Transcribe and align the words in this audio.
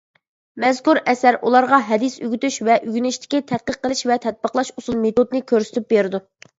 مەزكۇر 0.61 0.99
ئەسەر 1.13 1.37
ئۇلارغا 1.49 1.81
ھەدىس 1.91 2.17
ئۆگىتىش 2.23 2.59
ۋە 2.71 2.79
ئۆگىنىشتىكى 2.81 3.45
تەتقىق 3.55 3.81
قىلىش 3.87 4.05
ۋە 4.13 4.21
تەتبىقلاش 4.27 4.77
ئۇسۇل- 4.77 5.03
مېتودنى 5.07 5.49
كۆرسىتىپ 5.55 5.91
بېرىدۇ. 5.97 6.29